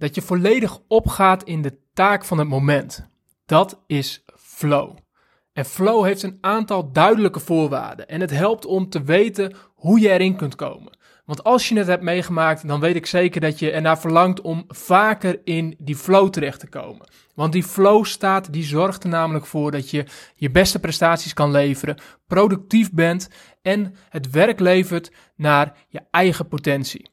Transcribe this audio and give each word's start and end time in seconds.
Dat 0.00 0.14
je 0.14 0.22
volledig 0.22 0.78
opgaat 0.88 1.42
in 1.42 1.62
de 1.62 1.78
taak 1.92 2.24
van 2.24 2.38
het 2.38 2.48
moment. 2.48 3.08
Dat 3.46 3.82
is 3.86 4.24
flow. 4.36 4.96
En 5.52 5.64
flow 5.64 6.04
heeft 6.04 6.22
een 6.22 6.38
aantal 6.40 6.92
duidelijke 6.92 7.40
voorwaarden 7.40 8.08
en 8.08 8.20
het 8.20 8.30
helpt 8.30 8.66
om 8.66 8.88
te 8.88 9.02
weten 9.02 9.54
hoe 9.74 10.00
je 10.00 10.08
erin 10.08 10.36
kunt 10.36 10.54
komen. 10.54 10.98
Want 11.24 11.44
als 11.44 11.68
je 11.68 11.78
het 11.78 11.86
hebt 11.86 12.02
meegemaakt, 12.02 12.68
dan 12.68 12.80
weet 12.80 12.96
ik 12.96 13.06
zeker 13.06 13.40
dat 13.40 13.58
je 13.58 13.70
ernaar 13.70 13.98
verlangt 13.98 14.40
om 14.40 14.64
vaker 14.68 15.40
in 15.44 15.76
die 15.78 15.96
flow 15.96 16.30
terecht 16.30 16.60
te 16.60 16.68
komen. 16.68 17.08
Want 17.34 17.52
die 17.52 17.64
flow 17.64 18.04
staat, 18.04 18.52
die 18.52 18.64
zorgt 18.64 19.04
er 19.04 19.10
namelijk 19.10 19.46
voor 19.46 19.70
dat 19.70 19.90
je 19.90 20.04
je 20.34 20.50
beste 20.50 20.78
prestaties 20.78 21.34
kan 21.34 21.50
leveren, 21.50 21.98
productief 22.26 22.92
bent 22.92 23.28
en 23.62 23.94
het 24.08 24.30
werk 24.30 24.60
levert 24.60 25.12
naar 25.36 25.76
je 25.88 26.00
eigen 26.10 26.48
potentie. 26.48 27.10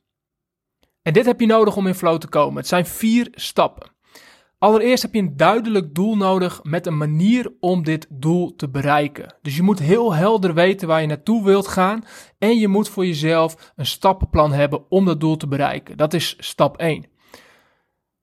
En 1.07 1.13
dit 1.13 1.25
heb 1.25 1.39
je 1.39 1.45
nodig 1.45 1.75
om 1.75 1.87
in 1.87 1.95
flow 1.95 2.17
te 2.17 2.27
komen. 2.27 2.57
Het 2.57 2.67
zijn 2.67 2.85
vier 2.85 3.27
stappen. 3.31 3.89
Allereerst 4.57 5.01
heb 5.01 5.13
je 5.13 5.19
een 5.19 5.37
duidelijk 5.37 5.95
doel 5.95 6.15
nodig 6.15 6.59
met 6.63 6.85
een 6.85 6.97
manier 6.97 7.51
om 7.59 7.83
dit 7.83 8.07
doel 8.09 8.55
te 8.55 8.69
bereiken. 8.69 9.35
Dus 9.41 9.55
je 9.55 9.61
moet 9.61 9.79
heel 9.79 10.13
helder 10.13 10.53
weten 10.53 10.87
waar 10.87 11.01
je 11.01 11.07
naartoe 11.07 11.43
wilt 11.43 11.67
gaan 11.67 12.03
en 12.37 12.57
je 12.57 12.67
moet 12.67 12.89
voor 12.89 13.05
jezelf 13.05 13.73
een 13.75 13.85
stappenplan 13.85 14.51
hebben 14.51 14.91
om 14.91 15.05
dat 15.05 15.19
doel 15.19 15.37
te 15.37 15.47
bereiken. 15.47 15.97
Dat 15.97 16.13
is 16.13 16.35
stap 16.39 16.77
1. 16.77 17.05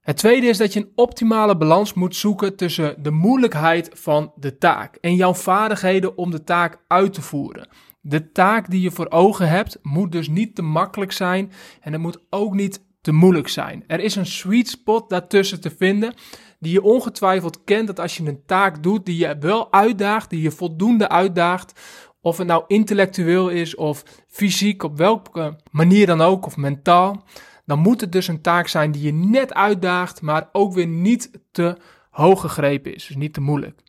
Het 0.00 0.16
tweede 0.16 0.46
is 0.46 0.58
dat 0.58 0.72
je 0.72 0.80
een 0.80 0.92
optimale 0.94 1.56
balans 1.56 1.94
moet 1.94 2.16
zoeken 2.16 2.56
tussen 2.56 3.02
de 3.02 3.10
moeilijkheid 3.10 3.90
van 3.92 4.32
de 4.36 4.58
taak 4.58 4.96
en 4.96 5.14
jouw 5.14 5.34
vaardigheden 5.34 6.16
om 6.16 6.30
de 6.30 6.44
taak 6.44 6.78
uit 6.88 7.12
te 7.12 7.22
voeren. 7.22 7.68
De 8.06 8.32
taak 8.32 8.70
die 8.70 8.80
je 8.80 8.90
voor 8.90 9.10
ogen 9.10 9.48
hebt 9.48 9.78
moet 9.82 10.12
dus 10.12 10.28
niet 10.28 10.54
te 10.54 10.62
makkelijk 10.62 11.12
zijn 11.12 11.52
en 11.80 11.92
het 11.92 12.00
moet 12.00 12.18
ook 12.30 12.54
niet 12.54 12.82
te 13.00 13.12
moeilijk 13.12 13.48
zijn. 13.48 13.84
Er 13.86 14.00
is 14.00 14.16
een 14.16 14.26
sweet 14.26 14.68
spot 14.68 15.10
daartussen 15.10 15.60
te 15.60 15.70
vinden 15.70 16.14
die 16.58 16.72
je 16.72 16.82
ongetwijfeld 16.82 17.64
kent 17.64 17.86
dat 17.86 18.00
als 18.00 18.16
je 18.16 18.26
een 18.26 18.42
taak 18.46 18.82
doet 18.82 19.06
die 19.06 19.16
je 19.16 19.36
wel 19.40 19.72
uitdaagt, 19.72 20.30
die 20.30 20.42
je 20.42 20.50
voldoende 20.50 21.08
uitdaagt, 21.08 21.80
of 22.20 22.38
het 22.38 22.46
nou 22.46 22.64
intellectueel 22.66 23.48
is 23.48 23.74
of 23.74 24.02
fysiek, 24.28 24.82
op 24.82 24.96
welke 24.96 25.56
manier 25.70 26.06
dan 26.06 26.20
ook, 26.20 26.46
of 26.46 26.56
mentaal, 26.56 27.24
dan 27.66 27.78
moet 27.78 28.00
het 28.00 28.12
dus 28.12 28.28
een 28.28 28.40
taak 28.40 28.68
zijn 28.68 28.92
die 28.92 29.02
je 29.02 29.12
net 29.12 29.54
uitdaagt, 29.54 30.22
maar 30.22 30.48
ook 30.52 30.74
weer 30.74 30.86
niet 30.86 31.30
te 31.52 31.76
hoog 32.10 32.40
gegrepen 32.40 32.94
is, 32.94 33.06
dus 33.06 33.16
niet 33.16 33.34
te 33.34 33.40
moeilijk. 33.40 33.80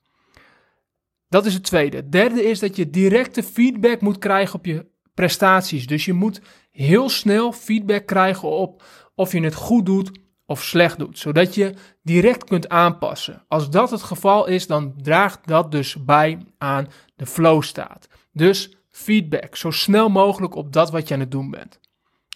Dat 1.30 1.46
is 1.46 1.54
het 1.54 1.64
tweede. 1.64 1.98
Het 1.98 2.12
derde 2.12 2.44
is 2.44 2.60
dat 2.60 2.76
je 2.76 2.90
directe 2.90 3.44
feedback 3.44 4.02
moet 4.02 4.18
krijgen 4.18 4.56
op 4.56 4.66
je 4.66 4.86
prestaties. 5.14 5.88
Dus 5.88 6.06
je 6.06 6.14
moet 6.14 6.42
heel 6.72 7.10
snel 7.10 7.52
feedback 7.52 8.06
krijgen 8.06 8.50
op 8.50 8.84
of 9.16 9.32
je 9.32 9.42
het 9.42 9.56
goed 9.56 9.86
doet 9.86 10.12
of 10.46 10.64
slecht 10.64 11.00
doet, 11.00 11.20
zodat 11.20 11.56
je 11.56 11.74
direct 12.04 12.44
kunt 12.44 12.70
aanpassen. 12.70 13.44
Als 13.48 13.70
dat 13.70 13.92
het 13.92 14.04
geval 14.04 14.48
is, 14.48 14.68
dan 14.68 14.94
draagt 15.02 15.48
dat 15.48 15.72
dus 15.72 16.04
bij 16.04 16.38
aan 16.58 16.88
de 17.16 17.26
flow 17.26 17.62
staat. 17.62 18.08
Dus 18.34 18.78
feedback, 18.90 19.56
zo 19.56 19.72
snel 19.72 20.10
mogelijk 20.10 20.56
op 20.56 20.74
dat 20.74 20.92
wat 20.92 21.08
je 21.08 21.14
aan 21.14 21.20
het 21.20 21.32
doen 21.32 21.50
bent. 21.50 21.80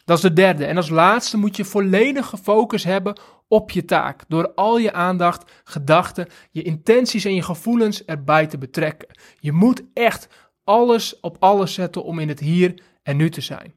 Dat 0.10 0.18
is 0.18 0.24
de 0.24 0.34
derde. 0.34 0.66
En 0.66 0.78
als 0.78 0.90
laatste 0.90 1.38
moet 1.38 1.56
je 1.56 1.66
volledige 1.66 2.38
focus 2.38 2.84
hebben 2.84 3.20
op 3.48 3.72
je 3.72 3.86
taak. 3.86 4.24
Door 4.28 4.54
al 4.54 4.78
je 4.78 4.94
aandacht, 4.94 5.52
gedachten, 5.64 6.28
je 6.52 6.62
intenties 6.62 7.26
en 7.26 7.36
je 7.36 7.42
gevoelens 7.42 8.06
erbij 8.06 8.48
te 8.48 8.58
betrekken. 8.58 9.08
Je 9.40 9.52
moet 9.52 9.84
echt 9.94 10.28
alles 10.64 11.20
op 11.20 11.38
alles 11.40 11.74
zetten 11.74 12.04
om 12.04 12.20
in 12.20 12.28
het 12.28 12.40
hier 12.40 12.82
en 13.04 13.18
nu 13.18 13.30
te 13.30 13.42
zijn. 13.42 13.74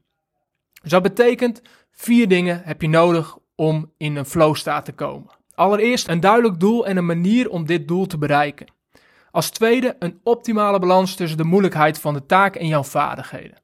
Dus 0.81 0.91
dat 0.91 1.01
betekent 1.01 1.61
vier 1.91 2.27
dingen 2.27 2.61
heb 2.63 2.81
je 2.81 2.89
nodig 2.89 3.37
om 3.55 3.91
in 3.97 4.15
een 4.15 4.25
flow 4.25 4.55
staat 4.55 4.85
te 4.85 4.93
komen. 4.93 5.31
Allereerst 5.55 6.07
een 6.07 6.19
duidelijk 6.19 6.59
doel 6.59 6.87
en 6.87 6.97
een 6.97 7.05
manier 7.05 7.49
om 7.49 7.65
dit 7.65 7.87
doel 7.87 8.05
te 8.05 8.17
bereiken. 8.17 8.67
Als 9.31 9.49
tweede 9.49 9.95
een 9.99 10.19
optimale 10.23 10.79
balans 10.79 11.15
tussen 11.15 11.37
de 11.37 11.43
moeilijkheid 11.43 11.99
van 11.99 12.13
de 12.13 12.25
taak 12.25 12.55
en 12.55 12.67
jouw 12.67 12.83
vaardigheden. 12.83 13.62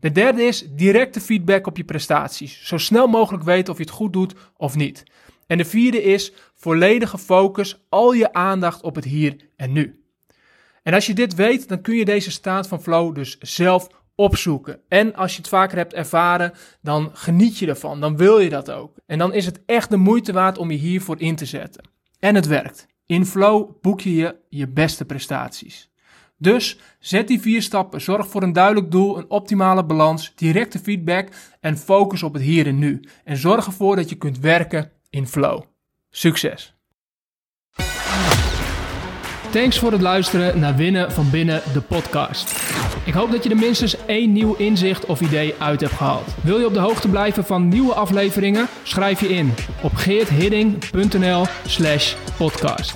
De 0.00 0.12
derde 0.12 0.42
is 0.42 0.66
directe 0.70 1.20
feedback 1.20 1.66
op 1.66 1.76
je 1.76 1.84
prestaties. 1.84 2.66
Zo 2.66 2.78
snel 2.78 3.06
mogelijk 3.06 3.44
weten 3.44 3.72
of 3.72 3.78
je 3.78 3.84
het 3.84 3.92
goed 3.92 4.12
doet 4.12 4.34
of 4.56 4.76
niet. 4.76 5.02
En 5.46 5.58
de 5.58 5.64
vierde 5.64 6.02
is 6.02 6.32
volledige 6.54 7.18
focus, 7.18 7.84
al 7.88 8.12
je 8.12 8.32
aandacht 8.32 8.82
op 8.82 8.94
het 8.94 9.04
hier 9.04 9.36
en 9.56 9.72
nu. 9.72 10.02
En 10.82 10.94
als 10.94 11.06
je 11.06 11.14
dit 11.14 11.34
weet, 11.34 11.68
dan 11.68 11.80
kun 11.80 11.96
je 11.96 12.04
deze 12.04 12.30
staat 12.30 12.68
van 12.68 12.82
flow 12.82 13.14
dus 13.14 13.38
zelf 13.38 13.88
opzoeken. 14.14 14.80
En 14.88 15.14
als 15.14 15.32
je 15.32 15.38
het 15.38 15.48
vaker 15.48 15.76
hebt 15.76 15.94
ervaren, 15.94 16.52
dan 16.82 17.10
geniet 17.12 17.58
je 17.58 17.66
ervan. 17.66 18.00
Dan 18.00 18.16
wil 18.16 18.38
je 18.38 18.48
dat 18.48 18.70
ook. 18.70 18.96
En 19.06 19.18
dan 19.18 19.32
is 19.32 19.46
het 19.46 19.60
echt 19.66 19.90
de 19.90 19.96
moeite 19.96 20.32
waard 20.32 20.58
om 20.58 20.70
je 20.70 20.78
hiervoor 20.78 21.20
in 21.20 21.36
te 21.36 21.44
zetten. 21.44 21.88
En 22.18 22.34
het 22.34 22.46
werkt. 22.46 22.86
In 23.06 23.26
flow 23.26 23.80
boek 23.80 24.00
je 24.00 24.36
je, 24.48 24.68
beste 24.68 25.04
prestaties. 25.04 25.87
Dus 26.38 26.78
zet 26.98 27.28
die 27.28 27.40
vier 27.40 27.62
stappen. 27.62 28.00
Zorg 28.00 28.28
voor 28.28 28.42
een 28.42 28.52
duidelijk 28.52 28.90
doel, 28.90 29.18
een 29.18 29.30
optimale 29.30 29.84
balans, 29.84 30.32
directe 30.34 30.78
feedback 30.78 31.28
en 31.60 31.78
focus 31.78 32.22
op 32.22 32.32
het 32.32 32.42
hier 32.42 32.66
en 32.66 32.78
nu. 32.78 33.00
En 33.24 33.36
zorg 33.36 33.66
ervoor 33.66 33.96
dat 33.96 34.08
je 34.08 34.16
kunt 34.16 34.38
werken 34.38 34.90
in 35.10 35.26
flow. 35.26 35.62
Succes! 36.10 36.72
Thanks 39.50 39.78
voor 39.78 39.92
het 39.92 40.00
luisteren 40.00 40.58
naar 40.60 40.76
Winnen 40.76 41.12
van 41.12 41.30
Binnen, 41.30 41.62
de 41.72 41.80
podcast. 41.80 42.66
Ik 43.04 43.14
hoop 43.14 43.30
dat 43.30 43.44
je 43.44 43.50
er 43.50 43.56
minstens 43.56 44.06
één 44.06 44.32
nieuw 44.32 44.54
inzicht 44.54 45.06
of 45.06 45.20
idee 45.20 45.54
uit 45.58 45.80
hebt 45.80 45.92
gehaald. 45.92 46.34
Wil 46.42 46.58
je 46.58 46.66
op 46.66 46.74
de 46.74 46.80
hoogte 46.80 47.08
blijven 47.08 47.44
van 47.44 47.68
nieuwe 47.68 47.94
afleveringen? 47.94 48.66
Schrijf 48.82 49.20
je 49.20 49.28
in 49.28 49.54
op 49.82 49.94
geerthidding.nl 49.94 51.46
slash 51.66 52.14
podcast. 52.36 52.94